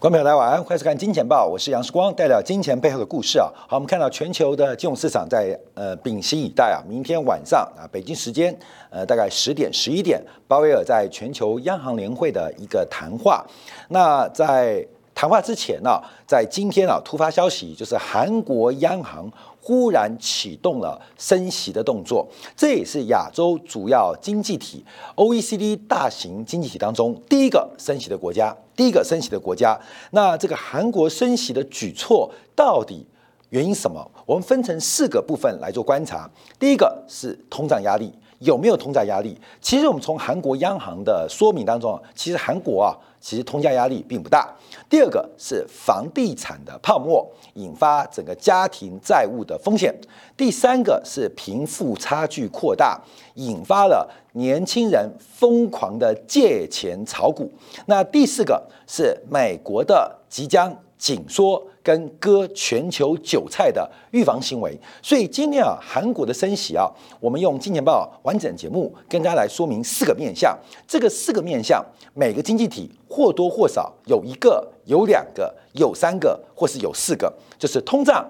[0.00, 3.52] 观众朋友，大家晚安，欢迎收看《金钱报》，我是杨世光，带来金钱背后的故事啊。
[3.68, 8.58] 好，我们看到全球的金融市场在呃屏息以待啊，明天晚上啊，北京时间
[8.88, 10.18] 呃大概十点十一点，
[10.48, 13.44] 鲍威尔在全球央行联会的一个谈话。
[13.90, 14.82] 那在
[15.14, 19.30] 谈话之前呢，在今天啊，突发消息就是韩国央行。
[19.62, 24.84] 忽然启动了升息的动作，这也是亚洲主要经济体
[25.16, 29.78] OECD 大型经济体当中第一个升息的国家，第一个升息的国家。
[30.12, 33.06] 那这个韩国升息的举措到底
[33.50, 34.10] 原因什么？
[34.24, 36.28] 我们分成四个部分来做观察。
[36.58, 39.38] 第一个是通胀压力，有没有通胀压力？
[39.60, 42.96] 其实我们从韩国央行的说明当中，其实韩国啊。
[43.20, 44.52] 其实通胀压力并不大。
[44.88, 49.94] 第二个是房地产的泡沫引发整个家庭债务的风险。
[50.36, 53.00] 第三个是贫富差距扩大，
[53.34, 57.52] 引发了年轻人疯狂的借钱炒股。
[57.86, 60.74] 那第四个是美国的即将。
[61.00, 66.86] 紧缩跟割全球韭菜的预防行为，所以今天啊，韩国的升息啊，
[67.18, 70.54] 我们用金钱报完整节目跟大家来说明四个面向。
[70.86, 78.22] 这个四个面向，每个经济体或多或少有一个、有两个、有三个，或是有四个，就是通胀、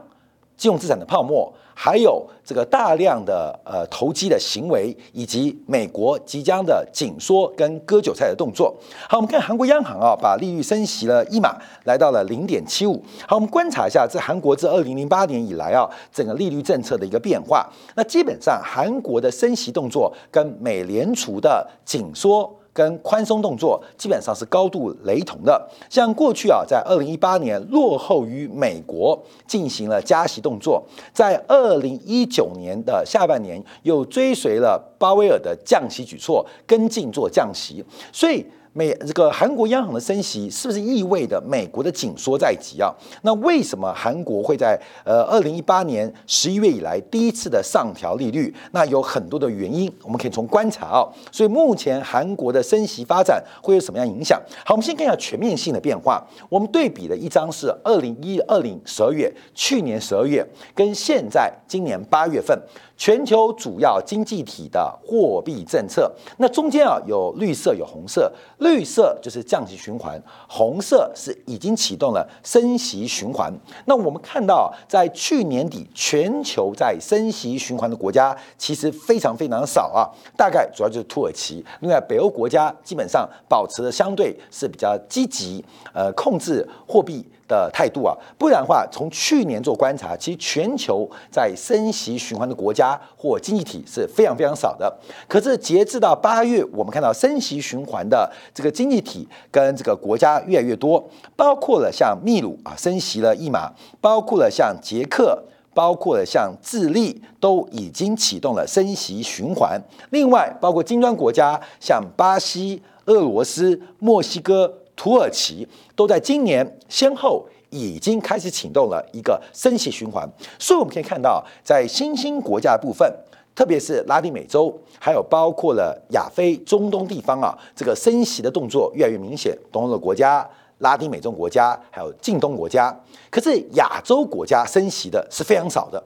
[0.57, 1.53] 金融资产的泡沫。
[1.83, 8.77] 还有这个大量的呃投机的行为，以及美国即将的紧缩跟割韭菜的动作。
[9.09, 13.03] 好，我们看韩国央行啊，把利率升息了一码，来到了零点七五。
[13.27, 17.67] 好，我们观察一下，这韩国自二零零八年以来啊，整个利率政策的一个变化。
[17.95, 22.60] 那基本上韩国的升息动作跟美联储的紧缩。
[22.73, 25.69] 跟宽松动作基本上是高度雷同的。
[25.89, 30.83] 像过去啊，在二零一八年落后于美国进行了加息动作，
[31.13, 38.47] 在二零一九年的下半年又追随了鲍威尔的降息举措，跟进做降息，所以。
[38.73, 42.93] 美这个韩国央行的升息是不是意味着美国的紧缩在即啊？
[43.23, 48.55] 那为什么韩国会在呃二零一八年十一月以来第一次的上调利率？
[48.71, 51.09] 那有很多的原因，我们可以从观察啊。
[51.33, 54.41] 所以目前韩国的升息发展会有什么样影响？
[54.65, 56.25] 好，我们先看一下全面性的变化。
[56.49, 62.57] 我们对比的一张是二零一二年十二月，去年十二月跟现在今年八月份。
[63.01, 68.31] 全球主要经济体的货币政策，那中间啊有绿色有红色，
[68.61, 73.53] 绿色就是降息循环，红色是已经启动了升息循环。
[73.87, 81.65] 那我们看到，在去年底，全球在升息循环的国家其实非常非常少啊，大概主要就是土耳其。
[81.81, 87.27] 另外，北欧国家基本上保持的相对是比较积极，呃，控制货币。
[87.51, 94.97] 的态度啊，不然的话，从去年做观察，其实全球在升息循环的国家或经济体是非常非常少的。
[95.27, 105.37] 可是截至到八月，我们看到升息循环的这个经济体跟这个国家越来越多，包括了像秘鲁啊升息了一码，包括了像捷克，
[105.75, 109.83] 包括了像智利都已经启动了升息循环。
[110.11, 114.73] 另外，包括金砖国家像巴西、俄罗斯、墨西哥。
[115.01, 115.67] 土耳其
[115.97, 120.29] 都在今年先后已经开始启动了一个升息循环，
[120.59, 123.11] 所以我们可以看到，在新兴国家部分，
[123.55, 129.57] 特别是拉丁美洲，还有包括了亚非、中东地方啊，这个升息的动作越来越明显。
[129.73, 130.47] 东欧的国家、
[130.81, 132.95] 拉丁美洲国家，还有近东国家，
[133.31, 136.03] 可是亚洲国家升息的是非常少的。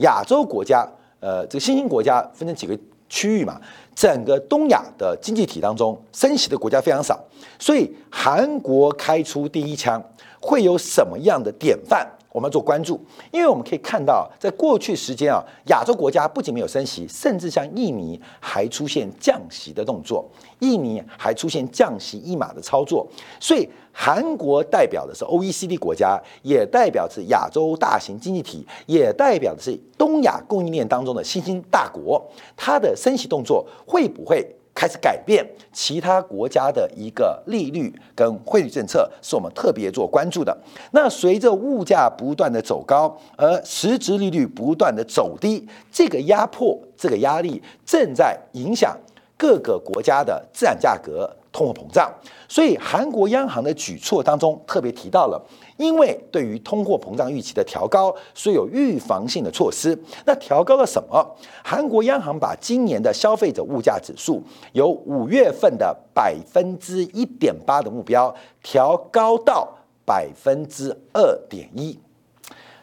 [0.00, 0.86] 亚洲国家，
[1.18, 2.78] 呃，这个新兴国家分成几个
[3.08, 3.60] 区域嘛？
[3.94, 7.22] 整个东亚的经济体当中，升息的国家非常少，
[7.58, 10.02] 所以韩国开出第一枪，
[10.40, 12.04] 会有什么样的典范？
[12.34, 13.00] 我们要做关注，
[13.30, 20.28] 因为我们可以看到，在过去时间啊，亚洲国家不仅没有升息，甚至像印尼还出现降息的动作，
[20.58, 23.06] 印尼还出现降息一码的操作。
[23.38, 32.20] 所以韩国代表的是 OECD 国家，也代表是亚洲大型经济体，也代表的是东亚供应链当中的新兴大国，
[32.56, 34.44] 它的升息动作会不会？
[34.74, 40.56] 开始改变其他国家的一个利率跟汇率政策，是我们特别做关注的。
[40.90, 48.96] 那随着物价不断的走高，而实质利率不断的走低，这个压迫、这个压力正在影响
[49.38, 52.12] 各个国家的自然价格、通货膨胀。
[52.48, 55.40] 所以，韩国央行的举措当中特别提到了。
[55.76, 59.98] 因为对于通货膨胀预期的调高，所以有预防性的措施。
[60.24, 61.36] 那调高了什么？
[61.64, 64.42] 韩国央行把今年的消费者物价指数
[64.72, 69.68] 由五月份的百分之一点八的目标调高到
[70.04, 71.98] 百分之二点一，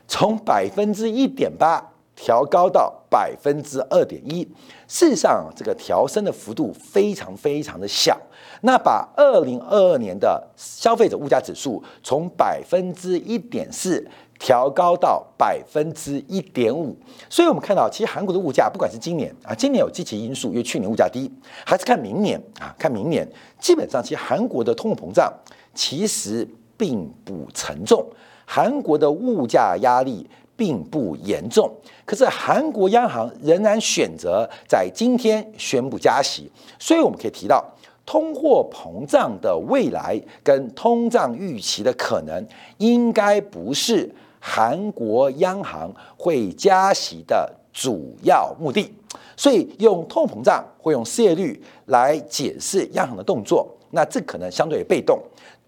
[0.07, 1.90] 从百分之一点八
[2.21, 4.47] 调高到百分之二点一。
[4.88, 8.15] 事实上，这个调升的幅度非常非常的小。
[8.62, 14.07] 那把二零二二年的消费者物价指数从百分之一点四
[14.38, 16.95] 调高到百分之一点五，
[17.27, 21.31] 所以我们看到，其实韩国的物价，不管是今年啊，今年有积极因素，因为去年物价低，
[21.65, 23.27] 还是看明年啊，看明年，
[23.59, 25.33] 基本上其实韩国的通货膨胀
[25.73, 26.47] 其实
[26.77, 28.07] 并不沉重，
[28.45, 30.27] 韩国的物价压力
[30.61, 31.67] 并不严重，
[32.05, 37.65] 可是韩国央行仍然选择在今天宣布加息，所以我们可以提到。
[38.05, 42.45] 通货膨胀的未来跟通胀预期的可能，
[42.77, 44.07] 应该不是
[44.39, 48.93] 韩国央行会加息的主要目的。
[49.35, 55.19] 所以用通膨胀或用失业率来解释央行的动作，那这可能相对被动。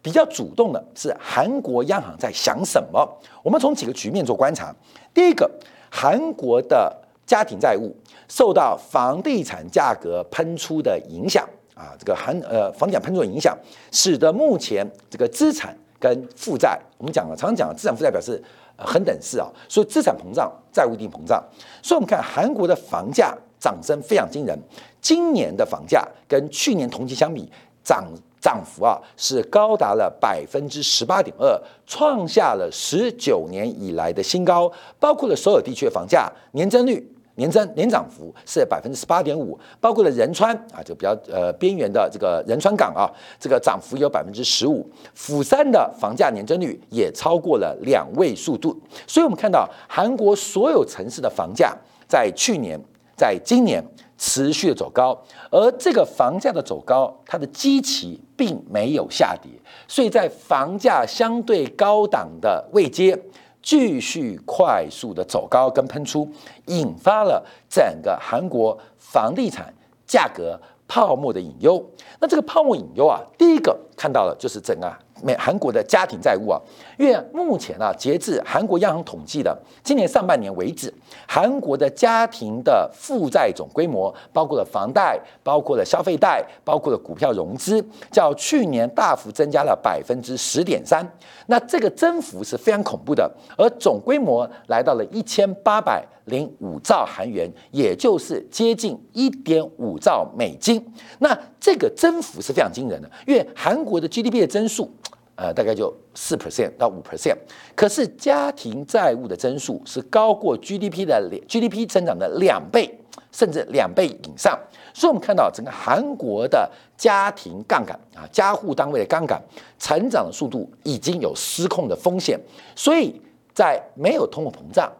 [0.04, 3.10] 比较主动的是韩国央行在想什么？
[3.42, 4.76] 我们从几个局面做观察。
[5.14, 5.50] 第一个，
[5.90, 6.94] 韩国的
[7.26, 7.96] 家庭债务
[8.28, 11.48] 受到房地产价格喷出的影响。
[11.74, 13.58] 啊，这个韩呃房地产喷出的影响，
[13.92, 18.40] 使得目前这个资产跟负债，我们讲了，常常讲资产负债表示
[18.78, 21.44] 恒等式啊，所以资产膨胀，债务一定膨胀。
[21.82, 24.56] 所以我们看韩国的房价涨升非常惊人，
[25.02, 27.52] 今年的房价跟去年同期相比，
[27.84, 28.06] 涨
[28.44, 31.58] 涨幅啊是高达了百分之十八点二，
[31.88, 34.70] 创下了十九年以来的新高，
[35.00, 37.10] 包括了所有地区的房价年增率。
[37.36, 43.10] 年增年涨幅是百分之十八点五，包括了仁川啊，就比较呃边缘的这个仁川港啊，
[43.40, 44.88] 这个涨幅有百分之十五。
[45.16, 51.76] 釜山的房价年增率也超过了两位数度，所以我们看到韩国所有城市的房价
[52.08, 52.80] 在去年、
[53.18, 53.84] 在今年
[54.26, 55.22] 持续的走高，
[55.52, 59.52] 而这个房价的走高，它的基期并没有下跌，
[59.86, 63.22] 所以在房价相对高档的位阶。
[63.62, 66.30] 继续快速的走高跟喷出，
[66.68, 69.74] 引发了整个韩国房地产
[70.06, 71.82] 价格泡沫的隐忧。
[72.20, 74.94] 那这个泡沫隐忧啊，第一个看到的就是整个。
[75.22, 76.60] 美韩国的家庭债务啊，
[76.98, 80.94] 因为目前啊，截至韩国央行统计的今年上半年为止，
[81.28, 91.08] 韩国的家庭的负债总规模，包括了房贷、包括了消费贷、包括了股票融资，较去年大幅增加了百分之十点三。
[91.48, 100.84] 那这个增幅是非常恐怖的，而总规模来到了一千八百零五兆韩元，也就是接近一点五兆美金。
[101.20, 104.92] 那这个增幅是非常惊人的，因为韩国的 GDP 的增速。
[105.36, 107.36] 呃，大概就四 percent 到五 percent，
[107.74, 112.88] 可是家庭债务的增速是高过 GDP 的 GDP 增长的两倍，
[113.32, 114.56] 甚至两倍以上。
[114.94, 119.42] 所以，我们看到整个韩国的家庭杠杆啊，家户单位的杠杆
[119.80, 122.40] 成长的速度已经有失控的风险。
[122.76, 123.20] 所以
[123.56, 124.94] 在没有通货膨胀，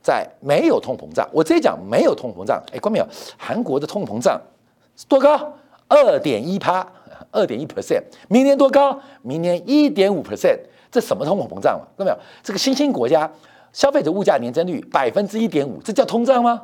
[0.00, 2.62] 在没有通膨胀，我直接讲没有通膨胀。
[2.72, 3.06] 哎，关没有？
[3.36, 4.40] 韩国的通膨胀
[5.08, 5.52] 多高？
[5.92, 6.86] 二点一趴。
[7.34, 9.00] 二点一 percent，明年多高？
[9.22, 10.58] 明年一点五 percent，
[10.90, 11.86] 这什么通货膨胀嘛？
[11.96, 12.18] 看到没有？
[12.42, 13.30] 这个新兴国家
[13.72, 16.60] 消费者物价年增率百分之一点五，这叫通胀吗？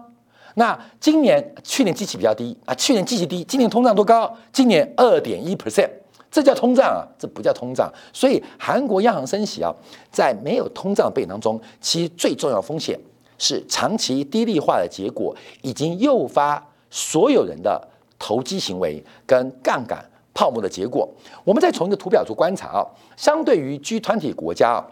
[0.56, 4.30] 那今年去年基期比较低啊，去年基期低，今年通胀多高？
[4.52, 5.88] 今年二点一 percent，
[6.30, 7.00] 这叫通胀啊？
[7.18, 7.90] 这不叫通胀。
[8.12, 9.74] 所以韩国央行升息啊，
[10.10, 12.98] 在没有通胀背景当中，其最重要风险
[13.38, 20.04] 是长期低利化的结果，已经诱发所有人的投机行为跟杠杆。
[20.34, 21.08] 泡沫的结果，
[21.42, 22.86] 我们再从一个图表做观察啊。
[23.16, 24.86] 相对于 G 团体国家啊，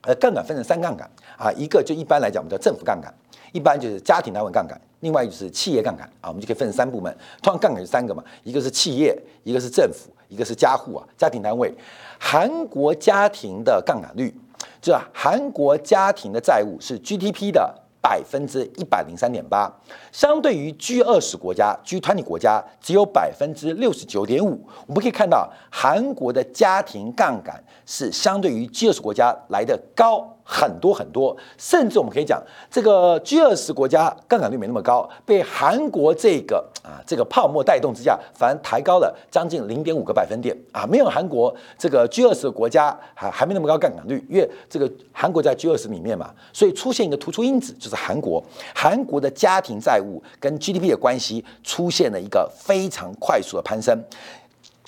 [0.00, 1.06] 呃，杠杆分成三杠杆
[1.36, 3.12] 啊，一个就一般来讲我们叫政府杠杆，
[3.52, 6.30] 一般就是家庭单位杠杆，另外就是企业杠杆啊。
[6.30, 11.70] 我们就可以分成三部门，通常杠杆是三个嘛，一个是企业，一个是政府，一个是家户啊，家庭单位。
[12.18, 14.34] 韩国家庭的杠杆率，
[14.80, 17.74] 就是韩国家庭的债务是 GDP 的。
[18.00, 19.70] 百分之一百零三点八，
[20.12, 24.66] 相对于 G 二十国家、G 团体国家只有百分之六十九点五。
[24.86, 30.37] 我们可以看到，韩国的家庭杠杆是相对于 G 二十国家来的高。
[30.50, 40.56] 很多很多，甚至我们可以讲，这个 G 二十国家杠杆率没那么高，被韩国这个啊这个泡沫带动之下，反而抬高了将近零点五个百分点。
[40.72, 48.42] 啊，没有韩国这个 G 二十国家还还没那么高杠杆率，因为这个韩国在 G 二十里面嘛，所以出现一个突出因子，就是韩国，
[48.74, 54.02] 韩国的家庭债务跟 GDP 的关系出现了一个非常快速的攀升。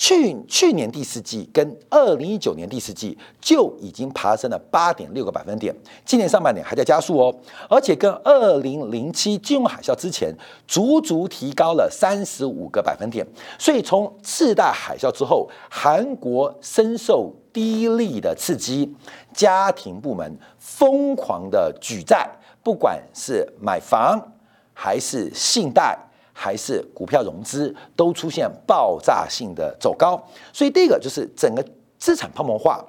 [0.01, 5.77] 去去年第四季跟二零一九年第四季就已经爬升了八点六个百分点，
[6.07, 7.35] 今年上半年还在加速哦，
[7.69, 10.35] 而且跟二零零七金融海啸之前
[10.67, 13.27] 足足提高了三十五个百分点。
[13.59, 18.91] 所以从次贷海啸之后，韩国深受低利的刺激，
[19.35, 22.27] 家庭部门疯狂的举债，
[22.63, 24.33] 不管是买房
[24.73, 25.99] 还是信贷。
[26.43, 30.19] 还是股票融资，都出现爆炸性的走高。
[30.55, 31.63] 所以第一个就是整个
[31.99, 32.83] 资产泡沫化，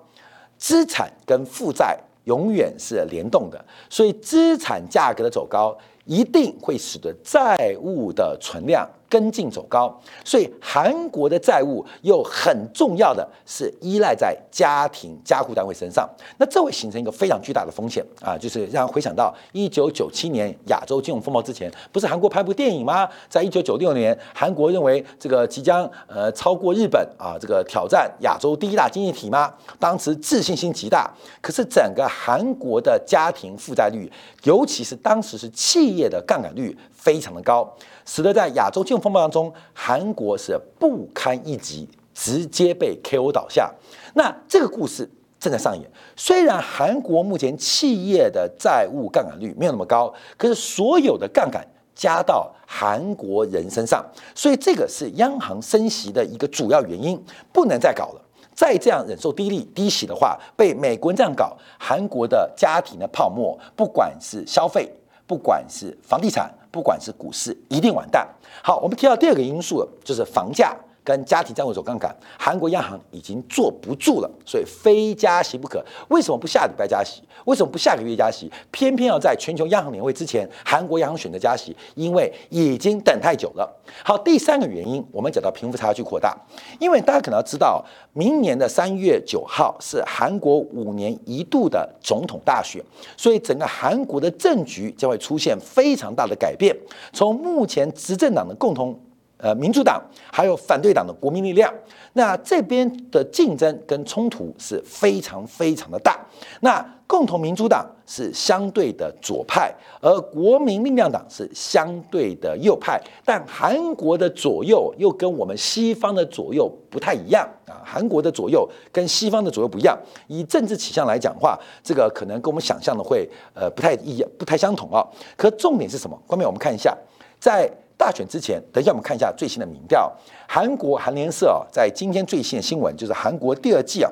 [0.57, 8.89] 资产跟负债永远是联动的，所以资产价格的走高一定会使得债务的存量。
[9.11, 18.37] 跟进走高，所以韩国的债务又很重要的是依赖在家庭加户单位身上，那这会形成一个非常巨大的风险啊！
[18.37, 23.05] 就是让回想到一九九七年亚洲金融风暴之前，不是韩国拍部电影吗？
[23.27, 29.53] 在一九九六年，韩国认为这个即将呃超过日本啊，这个挑战亚洲第一大经济体吗？
[29.77, 34.09] 当时自信心极大，可是整个韩国的家庭负债率，
[34.43, 37.67] 尤其是当时是企业的杠杆率非常的高。
[38.05, 43.71] 使得在亚洲金融风暴当中，韩国是不堪一击，直接被 KO 倒下。
[44.13, 45.89] 那这个故事正在上演。
[46.15, 51.65] 虽然韩国目前企业的债务杠杆率没有那么高，可是所有的杠杆
[51.95, 54.05] 加到韩国人身上，
[54.35, 57.19] 所以这个是央行升息的一个主要原因。
[57.51, 58.21] 不能再搞了，
[58.53, 64.91] 再这样忍受低利低息的话，被美国人这样搞，韩国的家庭的泡沫，不管是消费。
[65.27, 68.27] 不管是房地产，不管是股市，一定完蛋。
[68.63, 70.75] 好，我们提到第二个因素，就是房价。
[71.03, 75.83] 跟家庭债务走杠杆，韩国央行已经坐不住了，所以非加息不可。
[76.09, 77.21] 为什么不下礼拜加息？
[77.45, 78.51] 为什么不下个月加息？
[78.69, 83.81] 偏偏要在全球央行年会之前，韩国央行选择加息，因为已经等太久了。
[84.03, 86.37] 好，第三个原因，我们讲到贫富差距扩大，
[86.79, 92.79] 因为大家可能要知道，明年的三月九号是韩国五年一度的总统大选，
[93.17, 96.75] 所以整个韩国的政局将会出现非常大的改变。
[97.11, 98.95] 从目前执政党的共同。
[99.41, 99.99] 呃，民主党
[100.31, 101.73] 还有反对党的国民力量，
[102.13, 106.19] 那这边的竞争跟冲突是非常非常的大。
[106.59, 113.01] 那共同民主党是相对的左派，而国民力量党是相对的右派。
[113.25, 119.97] 但韩国的左右又跟我们西方的左右不太一样啊，韩国的左右跟西方的左右不一样。
[120.27, 125.03] 以政治取向来讲话，这个可能跟我们想象的会呃不太一样，不太相同啊。
[125.35, 126.17] 可重点是什么？
[126.27, 126.95] 后面我们看一下，
[127.39, 127.67] 在。
[128.01, 130.11] 大选之前，等一下我们看一下最新的民调。
[130.49, 134.11] 韩国韩联社啊，在今天最新的新闻就是韩国第二季啊，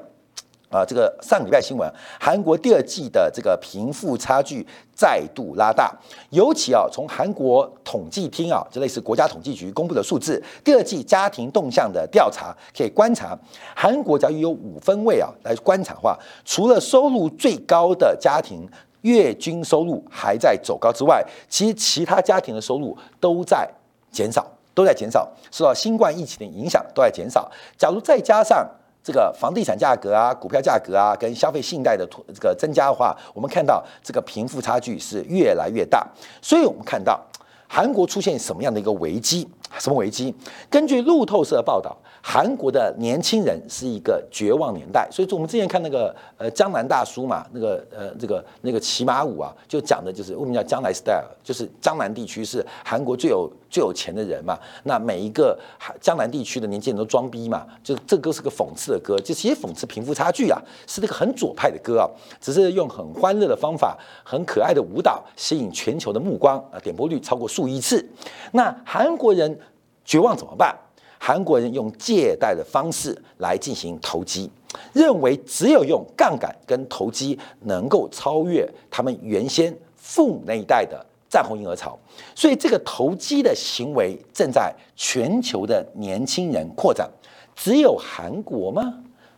[0.70, 5.92] 啊这个上礼拜新闻，韩国第二季的这个贫富差距再度拉大。
[6.30, 13.36] 尤其啊，从韩国统计厅啊，就类似国家统计局公布的数字，第二季家庭动向的调查可以观察，
[13.76, 16.16] 韩国假如有五分位啊来观察的话，
[16.46, 18.70] 除了收入最高的家庭。
[19.04, 23.66] 月均收入还在走高之外，其实其他家庭的收入都在
[24.12, 27.50] 减少，都在减少，受到新冠疫情的影响都在减少。
[27.78, 28.68] 假如再加上
[29.04, 36.06] 这个房地产价格啊、股票价格啊跟消费信贷的这个增加的话，我们看到这个贫富差距是越来越大。
[36.42, 37.20] 所以我们看到
[37.68, 39.48] 韩国出现什么样的一个危机？
[39.78, 40.34] 什么危机？
[40.70, 41.96] 根据路透社报道。
[42.22, 55.58] 韩国的年轻人是一个绝望年代，所以说我们之前看那个呃江南大叔嘛，那个呃这个那个骑马舞啊，就讲的就是为什么叫江南 style，就是江南地区是韩国最有最有钱的人嘛，那每一个
[56.02, 62.06] 江南地区的年轻人都装逼嘛，就这歌是个讽刺的歌，就其实讽刺贫富差距啊，是那个很左派的歌啊，
[62.42, 68.06] 只是用很欢乐的方法，很可爱的舞蹈吸引全球的目光啊，点播率超过数亿次，
[68.52, 69.58] 那韩国人
[70.10, 70.76] 绝望怎么办？
[71.20, 74.50] 韩国人用借贷的方式来进行投机，
[74.92, 81.96] 认为只有用杠杆跟投机能够超越他们原先父母那一代的战后婴儿潮，
[82.34, 87.08] 所以这个投机的行为正在全球的年轻人扩展。
[87.56, 88.92] 只有韩国吗？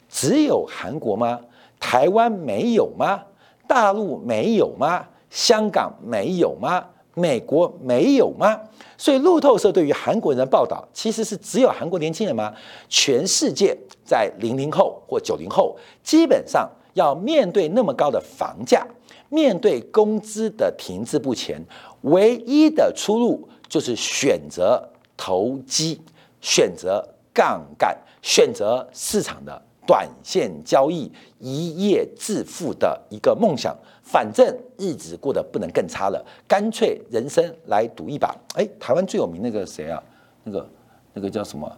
[0.08, 1.38] 只有韩国吗？
[1.82, 3.22] 台湾没有吗？
[3.68, 5.06] 大陆没有吗？
[5.30, 6.86] 香港没有吗？
[7.14, 8.60] 美国没有吗？
[8.98, 12.54] 所以路透社对于韩国人的报道，其实是只有韩国年轻人吗？
[12.88, 18.86] 全世界在零零后或九零后，基本上要面对那么高的房价，
[19.30, 21.62] 面对工资的停滞不前，
[22.02, 24.82] 唯一的出路就是选择
[25.18, 26.00] 投机，
[26.40, 27.04] 选择
[27.34, 33.76] 杠杆，选择市场的短线交易，一夜致富的一个梦想。
[34.12, 34.46] 反正
[34.78, 38.36] 日子过得不能更差了，干脆人生来赌一把。
[38.56, 40.04] 哎，台湾最有名那个谁啊？
[40.44, 40.70] 那个
[41.14, 41.78] 那个叫什么？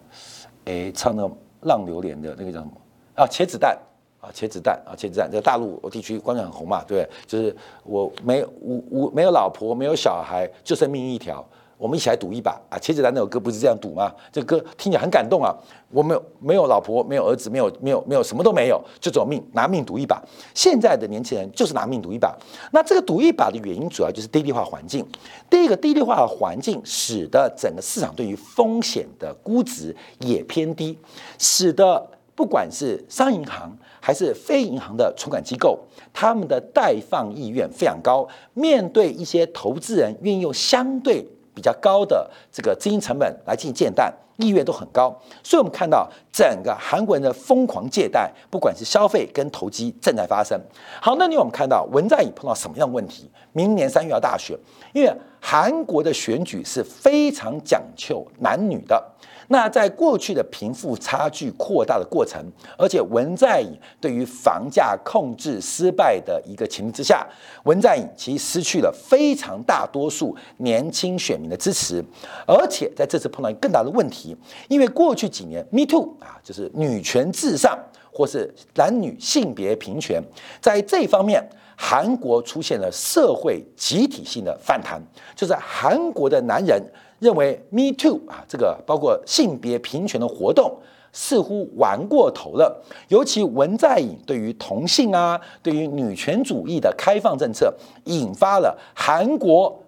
[0.65, 1.21] 哎，唱那
[1.61, 2.71] 《浪流连》的那个叫什么？
[3.13, 3.77] 啊，茄子蛋
[4.19, 5.29] 啊，茄子蛋啊，茄子蛋。
[5.29, 7.09] 这个大陆地区观众很红嘛，对不对？
[7.27, 11.45] 就是我没无无没有老婆，没有小孩，就剩命一条。
[11.83, 12.79] 我们一起来赌一把啊！
[12.79, 14.09] 茄子蛋那首歌不是这样赌吗？
[14.31, 15.53] 这歌听起来很感动啊！
[15.89, 20.23] 我没有没有老婆，没有儿子，没有没有没有什么都没有，就走命拿命赌一把。
[20.55, 22.33] 现在的年轻人就是拿命赌一把。
[22.71, 25.05] 那这个赌一把的原因主要就是低利化环境。
[25.49, 30.97] 第一个低利化环境使得整个市场对于风险的估值也偏低，
[31.37, 35.77] 使得不管是商业银行还是非银行的存款机构，
[36.13, 38.25] 他们的贷放意愿非常高。
[38.53, 50.59] 面对一些投资人愿意用相对比较高的这个资金成本来进行借贷，意愿都很高，所以我们看到整个韩国人的疯狂借贷，不管是消费跟投机正在发生。
[51.01, 53.29] 好，那你我们看到文在寅碰到什么样的问题？
[53.51, 54.57] 明年三月要大选，
[54.93, 59.03] 因为韩国的选举是非常讲究男女的。
[59.47, 62.43] 那在过去的贫富差距扩大的过程，
[62.77, 67.27] 而且文在寅对于房价控制失败的一个情形之下，
[67.63, 72.03] 文在寅其实失去了非常大多数年轻选民的支持，
[72.47, 74.35] 而且在这次碰到一个更大的问题，
[74.69, 77.77] 因为过去几年 Me Too 啊，就是女权至上
[78.11, 80.23] 或是男女性别平权，
[80.61, 85.01] 在这方面，韩国出现了社会集体性的反弹，
[85.35, 86.81] 就是韩国的男人。
[87.23, 90.77] 认为 Me Too 啊，这个包括性别平权的活动
[91.13, 92.83] 似乎玩过头了。
[93.07, 97.73] 尤其文在寅对于同性啊，对于女权主义的开放政策，
[98.05, 99.81] 引发了韩国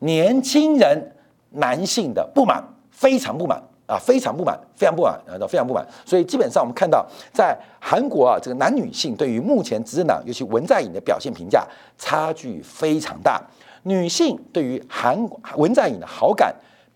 [0.00, 1.14] 年轻人
[1.50, 5.86] 男性的不满，非常不满啊，非常不满，非常不满啊，非常不满。
[6.04, 11.64] 所以基本上我们看到，在韩国啊，这个男女性对于目前执政党，尤其文在寅的表现评价
[11.96, 13.40] 差距非常大。
[13.84, 15.16] 女性对于韩
[15.56, 16.52] 文在寅的好感。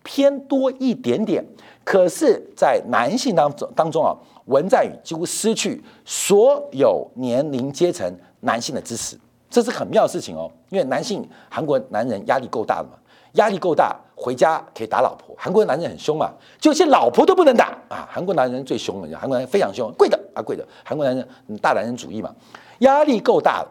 [0.07, 1.43] 偏多一点点，
[1.83, 8.09] 可是，在男性当中当中啊，文在寅几乎失去所有年龄阶层
[8.39, 10.49] 男性的支持，这是很妙的事情哦。
[10.69, 12.97] 因为男性韩国男人压力够大了嘛，
[13.33, 15.35] 压力够大，回家可以打老婆。
[15.37, 18.07] 韩国男人很凶嘛，就些老婆都不能打啊。
[18.09, 20.65] 韩国男人最凶了，韩国男人非常凶，跪的啊跪的。
[20.85, 22.33] 韩国男人大男人主义嘛，
[22.79, 23.69] 压力够大了。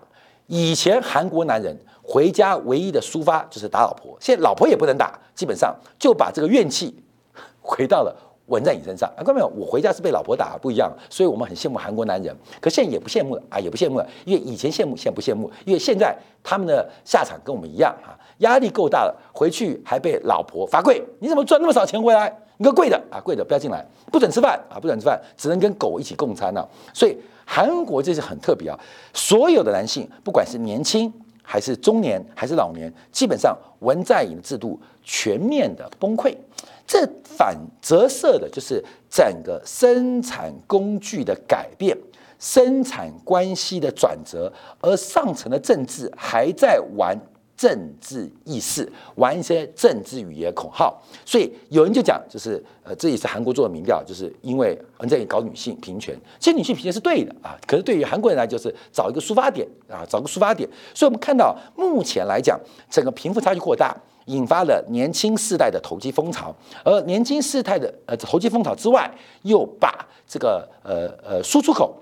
[0.49, 1.75] 以前韩国男人。
[2.09, 6.95] 回家唯一的抒发就是打老婆，现在老婆也不能打，基本上就把这个怨气
[7.61, 8.17] 回到了
[8.47, 9.13] 文在寅身上。
[9.17, 9.49] 啊，看到没有？
[9.57, 10.89] 我回家是被老婆打，不一样。
[11.11, 21.03] 所以我们很羡慕韩国男人，可现在也不羡慕了啊，也不羡慕了，因为以前羡慕，现在不羡慕，因为现在他们的下场跟我们一样啊，压力够大了，回去还被老婆罚跪。
[21.19, 22.33] 你怎么赚那么少钱回来？
[22.59, 26.65] 你个跪的啊，跪的不要进来，不准吃饭啊，不准吃饭，只能跟狗一起共餐呢。
[26.95, 28.79] 所以韩国这是很特别啊，
[29.13, 31.13] 所有的男性，不管是年轻。
[31.49, 36.37] 还是中年，还是老年，基本上文在寅的制度全面的崩溃，
[36.85, 41.97] 这反折射的就是整个生产工具的改变，
[42.41, 47.17] 生产关系的转折，而上层的政治还在玩。
[47.57, 60.69] 政治意识玩一些政治语言口号，所以有人就讲，就是呃，这也是韩国做的民调，就是因为文在寅搞女性平权，其实女性平权是对的啊，可是对于韩国人来就是找一个抒发点啊，找个抒发点。
[60.95, 69.11] 所以我们看到目前来讲，整个贫富差距扩大，引发了年轻世代的投机风潮，而年轻世代的呃投机风潮之外，
[69.43, 71.97] 又把这个呃呃输出口。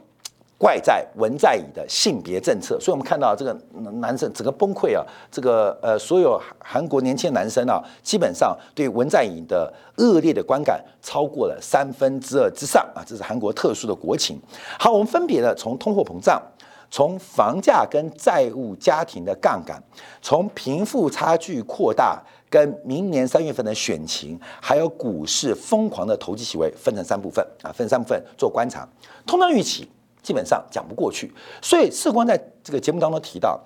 [0.56, 3.54] 怪在文在寅的性别政策，所以我们看到这个
[4.00, 14.40] 男生整个崩溃啊，这个呃，所有韩国年轻男生啊，基本上对文在寅的恶劣的观感超过了三分之二之上啊，这是韩国特殊的国情。
[14.78, 16.40] 好，我们分别的从通货膨胀、
[16.88, 19.82] 从房价跟债务家庭的杠杆、
[20.22, 28.88] 从贫富差距扩大跟明年三月份的选情，还有股市疯狂的投机行为，分成三部分啊，分三部分做观察，
[29.26, 29.86] 通胀预期。
[30.24, 31.32] 基本上讲不过去，
[31.62, 33.60] 所以世官在这个节目当中提到，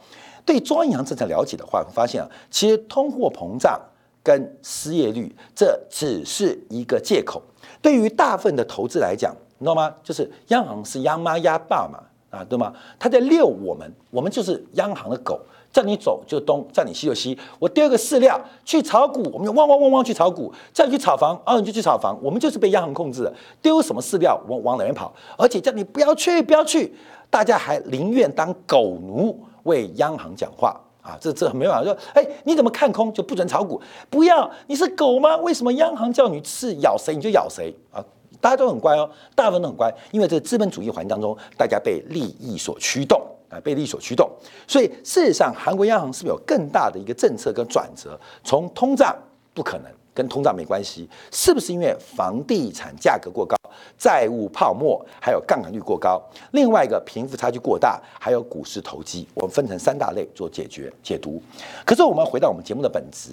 [0.44, 3.80] 对中央银行政策了解的话，会发现啊，其实通货膨胀
[4.24, 7.40] 跟失业率这只是一个借口。
[7.80, 9.94] 对于大部分的投资来讲，你知道吗？
[10.02, 12.74] 就是央行是央妈压爸嘛，啊，对吗？
[12.98, 15.40] 他在遛我们，我们就是央行的狗。
[15.72, 17.38] 叫你走就东，叫你西就西。
[17.58, 22.18] 我丢个饲料去炒股，我们就汪汪汪汪去炒股；叫你去炒房，哦，你就去炒房。
[22.22, 25.12] 我们就是被央行控制的，丢什么饲料往往哪边跑。
[25.36, 26.94] 而且叫你不要去，不要去，
[27.30, 31.16] 大家还宁愿当狗奴为央行讲话啊！
[31.20, 33.80] 这这没办法说，哎，你怎么看空就不准炒股？
[34.10, 35.36] 不要，你是狗吗？
[35.38, 38.04] 为什么央行叫你是咬谁你就咬谁啊？
[38.40, 43.20] 大家都很乖哦，大部分都很乖，因为这个资本主义环境当中，大家被利益所驱动。
[43.48, 44.30] 啊，被利所驱动，
[44.66, 48.18] 所以事实上，韩国央行是不是有更大的一个政策跟转折？
[48.44, 49.16] 从通胀
[49.54, 53.56] 不可能，跟通胀没关系，是不是因为房地产价格过高、
[53.96, 56.22] 债务泡沫，还有杠杆率过高？
[56.52, 61.42] 另外一个贫富差距过大，还有股市投机，我们分成三大类做解决解读。
[61.86, 63.30] 可是我们回到我们节目的本质，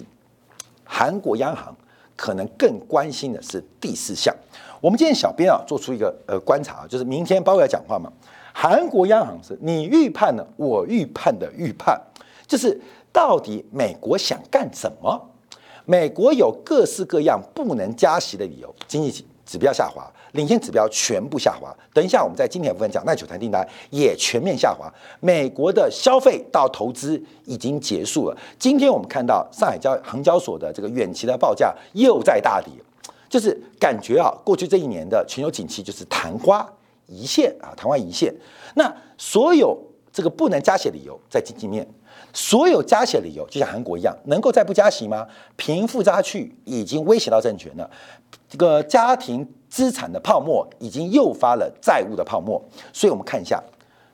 [0.82, 1.76] 韩国央行
[2.16, 4.34] 可能更关心的是第四项。
[4.80, 8.12] 我们今天小编啊做出一个呃观察，就是明天包括要讲话嘛，
[8.58, 12.00] 韩国央行是你预判的，我预判的预判，
[12.48, 12.80] 就是
[13.12, 15.30] 到底美国想干什么？
[15.84, 21.70] 美国有各式各样不能加息的理由，经济指标下滑，领先指标全部下滑。
[21.92, 24.90] 等一下我们在今天部分讲，耐久谈订单也全面下滑。
[25.20, 28.36] 美国的消费到投资已经结束了。
[28.58, 32.72] 今天我们看到上海交行交所的这个远期的报价又在大跌，
[33.28, 36.66] 就是感觉啊，过去这一年的全球景气就是昙花
[37.06, 38.34] 一现啊，昙花一现。
[38.74, 39.78] 那所有
[40.12, 41.86] 这个不能加息理由在经济面。
[42.32, 45.26] 所有加息的理由就像韩国一样，能够再不加息吗？
[45.56, 47.90] 贫富差距已经威胁到政权了，
[48.46, 52.62] 这个家庭资产的泡沫已经诱发了债务的泡沫。
[52.92, 53.62] 所以，我们看一下，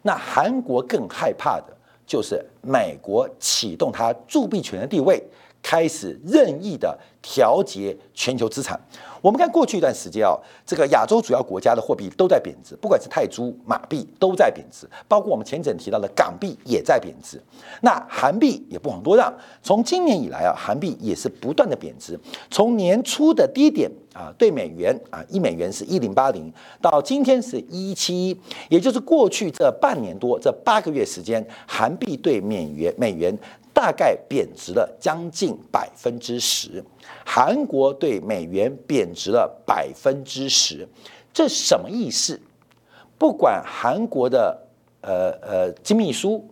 [0.02, 1.76] 那韩国更害怕的
[2.06, 5.20] 就是美国启动它铸币权的地位，
[5.62, 8.78] 开始任意的调节全球资产。
[9.20, 17.40] 我们看过去一段时间啊，这个亚洲主要国家的货币都在贬值，不管是泰铢、马币都在贬值，包括我们前阵提到的港币也在贬值。
[17.82, 22.18] 那韩币也不遑多让，从今年以来啊，韩币也是不断的贬值。
[22.50, 33.38] 从年初的低点啊，对美元啊，一美元是一零八零，到今天是一七一，也就是过去这半年多这八个月时间，韩币对美元美元。
[33.82, 36.84] 大概贬值了将近百分之十，
[37.26, 40.86] 韩国对美元贬值了百分之十，
[41.34, 42.40] 这什么意思？
[43.18, 44.56] 不管韩国的
[45.00, 46.48] 呃呃金秘书，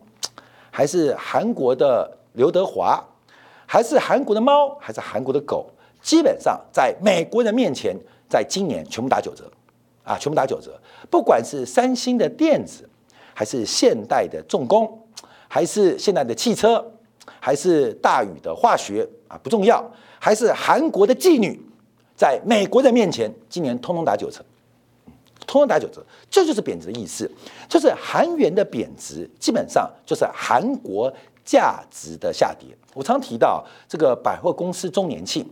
[0.73, 3.01] 还是韩国的刘德华，
[3.65, 5.71] 还是韩国的猫，还是韩国的狗，
[6.03, 7.97] 基本上在美国人面前，
[8.29, 9.49] 在今年全部打九折，
[10.03, 10.77] 啊，全部打九折。
[11.09, 12.91] 不管是三星的电子，
[13.33, 15.07] 还是现代的重工，
[15.47, 16.85] 还是现代的汽车。
[17.39, 19.85] 还是大禹的化学啊不重要，
[20.19, 21.61] 还是韩国的妓女，
[22.17, 24.45] 在美国人面前，今年通通打九折，
[25.47, 27.31] 通通打九折，这就是贬值的意思，
[27.69, 31.13] 就是韩元的贬值，基本上就是韩国
[31.45, 32.69] 价值的下跌。
[32.95, 35.47] 我常提到这个百货公司周年庆，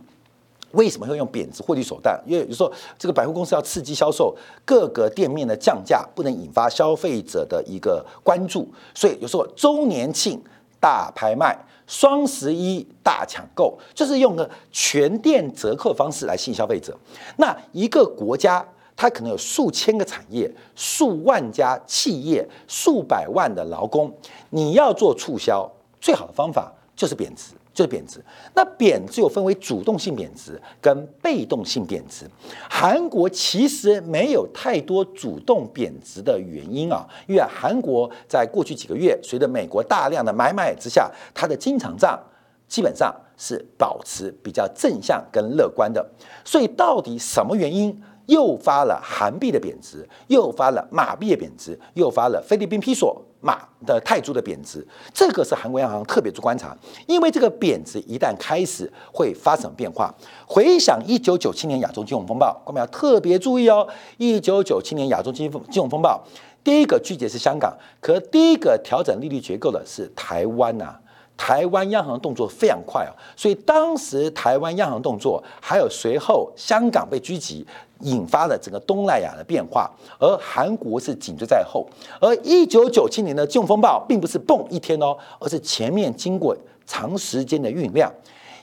[0.71, 2.21] 为什么会用贬值获利手段？
[2.27, 10.39] 因为有时候这个百货公司要刺激销售，各个店面的降价不能引发消费者的一个关注，所以有时候周年庆
[10.79, 11.57] 大拍卖。
[11.87, 16.95] 双十一大抢购就是用个全店折扣方式来吸引消费者。
[17.37, 18.63] 那一个国家，
[18.95, 24.13] 它可能有数千个产业、数万家企业、数百万的劳工，
[24.51, 25.67] 你要做促销，
[25.99, 27.53] 最好的方法就是贬值。
[27.79, 28.21] 就是贬值，
[28.53, 32.25] 那贬值又分为主动性贬值跟被动性贬值。
[32.69, 42.19] 韩国其实没有太多主动贬值的原因啊，因为韩国在过去几个月，随着美国大量的买买之下，它的经常账
[42.67, 46.05] 基本上是保持比较正向跟乐观的。
[46.43, 47.97] 所以到底什么原因？
[48.25, 54.85] 诱发了韩币的贬值，诱发了马币的贬值，诱发了菲律宾披索马的泰铢的贬值。
[55.13, 56.75] 这个是韩国央行特别做观察，
[57.07, 60.13] 因为这个贬值一旦开始会发生变化。
[60.45, 63.87] 回想一九九七年亚洲金融风暴，我们要特别注意哦。
[64.17, 66.21] 一九九七年亚洲金金融风暴，
[66.63, 70.95] 第一个拒绝是香港，可第一个调整利率结构的是台湾呐。
[71.37, 77.65] 台湾央行动作非常快啊，所以当时台湾央行动作，还有随后香港被狙击。
[78.01, 81.87] 引发了整个东南亚的变化，而韩国是紧追在后。
[82.21, 88.11] 而一九九七年的金融风暴并不是蹦一天哦，而是前面经过长时间的酝酿，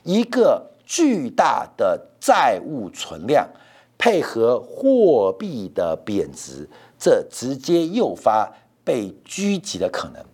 [0.02, 3.48] 一个巨大的债务存量
[3.98, 6.68] 配合货币的贬值，
[6.98, 8.50] 这直接诱发
[8.84, 10.24] 被狙击的可能。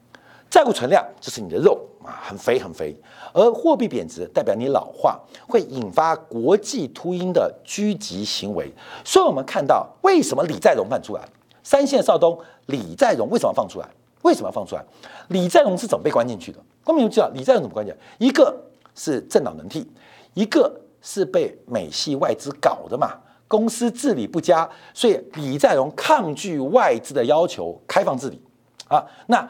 [0.51, 2.95] 债务存量就是你的肉啊，很肥很肥。
[3.33, 8.73] 而货币贬值代表你老化，会引发国际秃鹰的狙击行为。
[9.05, 11.23] 所以，我们看到为什么李在镕放出来，
[11.63, 13.89] 三线少东李在镕为什么放出来？
[14.23, 14.85] 为什么要放出来？
[15.29, 16.59] 李在镕是怎么被关进去的？
[16.85, 18.27] 公民知道李在镕怎么关进去？
[18.27, 18.57] 一个
[18.95, 19.91] 是政党轮替，
[20.35, 23.17] 一个是被美系外资搞的嘛。
[23.49, 28.41] 公司治理不佳，所以李在镕抗拒外资的要求，开放治理
[28.89, 29.05] 啊。
[29.27, 29.47] 那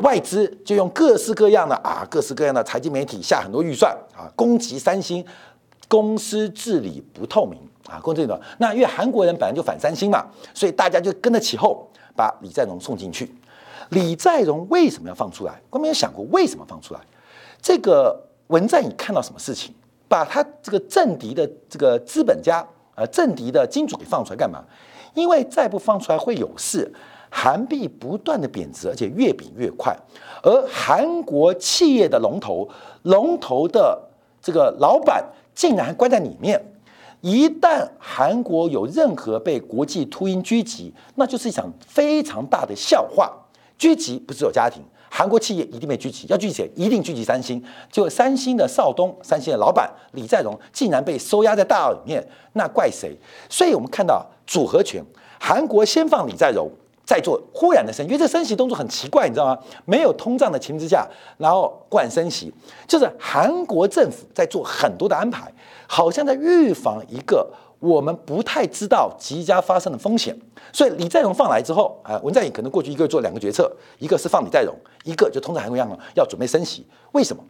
[0.00, 5.24] 外资就用各式各样的啊，各式各样的财经媒体下很多预算啊，攻击三星
[5.88, 8.40] 公司治理不透明啊，攻击的。
[8.58, 11.76] 那因为韩国人本来就反三星嘛，所以大家就跟着起哄，
[12.16, 13.32] 把李在镕送进去。
[13.90, 15.60] 李在镕为什么要放出来？
[15.70, 17.00] 我们有想过为什么放出来？
[17.62, 19.72] 这个文在寅看到什么事情，
[20.08, 24.64] 把他这个政敌的这个资本家啊，政敌的金主给放出来干嘛？
[25.14, 26.92] 因为再不放出来会有事。
[27.36, 29.92] 韩币不断的贬值，而且越贬越快，
[30.40, 32.68] 而韩国企业的龙头、
[33.02, 34.00] 龙头的
[34.40, 36.64] 这个老板竟然还关在里面。
[37.20, 43.32] 一旦韩国有任何被国际秃鹰狙击，那就是一场非常大的笑话。
[43.76, 44.80] 狙击不是有家庭，
[45.16, 46.68] 韩国企业一定被狙击，要狙击谁？
[46.74, 47.62] 一定狙击三星。
[47.88, 53.16] 就三星的少东，三星的老板李在镕竟然被收押在大澳里面，那怪谁？
[53.48, 55.00] 所以我们看到组合拳，
[55.38, 56.68] 韩国先放李在镕。
[57.06, 59.58] 在做忽然的升，因为这升息动作很奇怪，你知道吗？
[59.84, 62.50] 没有通胀的情况之下，然后忽然升息，
[62.88, 65.52] 就是韩国政府在做很多的安排，
[65.86, 67.46] 好像在预防一个
[67.84, 70.34] 我们不太知道即将发生的风险。
[70.72, 76.86] 所以李在镕放来之后，啊，文在寅可能过去一个月做两个决策，一个是放李在镕，一个就通常韩国央行要准备升息。
[77.12, 77.44] 为什么？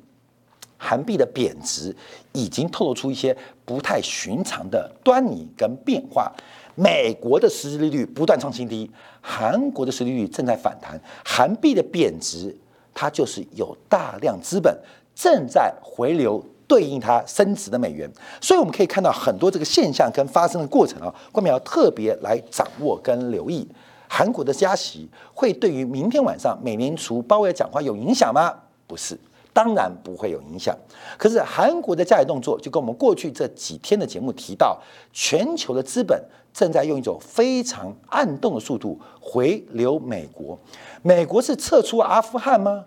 [0.77, 1.95] 韩币的贬值
[2.33, 6.31] 已经透露出一些不太寻常的端倪跟变化。
[6.75, 12.55] 美国的实质利率不断创新低，韩国的实际利率正在反弹，韩币的贬值，
[12.93, 14.77] 它就是有大量资本
[15.15, 23.67] 正在回流对应它升值的美元，所以我们可以看到很多这个现象跟发生的过程啊，我们要特别来掌握跟留意，
[24.09, 28.55] 韩国的加息会对于明天晚上美联储鲍威尔讲话有影响吗？
[28.87, 29.19] 不是。
[29.53, 30.77] 当然不会有影响，
[31.17, 34.77] 可是韩国的加息动作就跟我们过去这几天的节目提到，
[35.13, 36.21] 全球的资本
[36.53, 40.59] 正在用一种非常暗动的速度回流美国。
[41.03, 42.85] 美国是撤出阿富汗吗？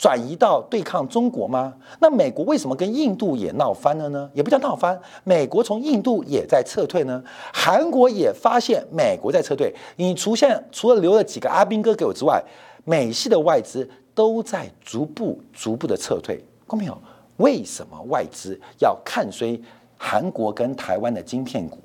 [0.00, 1.74] 转移到对抗中国吗？
[2.00, 4.30] 那美国为什么跟印度也闹翻了呢？
[4.32, 7.22] 也不叫闹翻，美国从印度也在撤退呢。
[7.52, 12.42] 韩国也发现美国在撤退，你出现除了留了几个阿兵哥给我之外，
[12.84, 13.86] 美系的外资。
[14.12, 16.36] 都在逐步、逐步的撤退，
[16.68, 16.98] 看到没有？
[17.36, 19.58] 为什么外资要看衰
[19.96, 21.78] 韩国跟台湾的晶片股，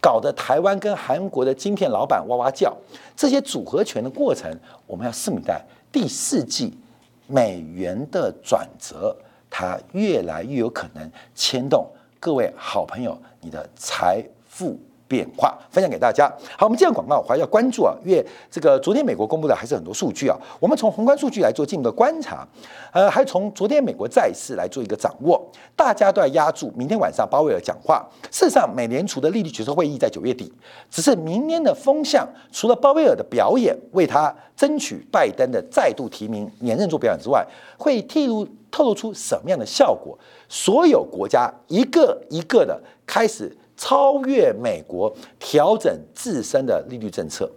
[0.00, 2.74] 搞得台湾跟韩国的晶片老板哇哇叫？
[3.14, 4.50] 这些组合拳的过程，
[4.86, 5.64] 我们要拭目以待。
[5.92, 6.76] 第四季
[7.30, 9.16] 美元的转折，
[9.48, 11.86] 它越来越有可能牵动
[12.18, 14.78] 各位好朋友你的财富。
[15.10, 16.32] 变化分享给大家。
[16.56, 20.38] 好，我们这样广告，我还要关注啊，因为这个昨天美国公布的还是很多数据啊。
[20.60, 22.46] 我们从宏观数据来做进一步的观察，
[22.92, 25.44] 呃，还从昨天美国债市来做一个掌握。
[25.74, 28.08] 大家都在压住明天晚上鲍威尔讲话。
[28.30, 30.52] 事实上，美联储的利率决策会议在九月底，
[30.88, 37.44] 只是明年的风向，除了鲍威尔的表演为他争取拜登的再度提名连任做表演之外，
[37.76, 40.16] 会透露透露出什么样的效果？
[40.48, 43.56] 所有国家一个一个的开始。
[43.80, 47.50] 超越美国调整自身的利率政策，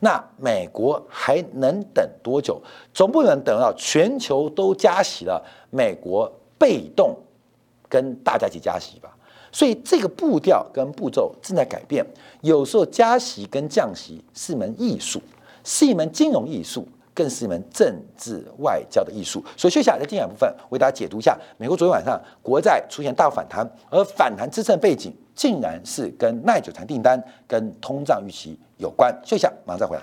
[0.00, 2.60] 那美国还能等多久？
[2.92, 7.16] 总不能等到全球都加息了，美国被动
[7.88, 9.16] 跟大家一起加息吧？
[9.50, 12.04] 所以这个步调跟步骤正在改变。
[12.42, 15.22] 有时候加息跟降息是一门艺术，
[15.64, 16.86] 是一门金融艺术。
[17.14, 19.42] 更是一门政治外交的艺术。
[19.56, 29.14] 所以，接下来的精彩部分为大家解读一下：美国昨天晚上国债出现大反弹，而反弹支撑背景竟然是跟耐久产订单、跟通胀预期有关。
[29.22, 30.02] 休息一下，马上再回来。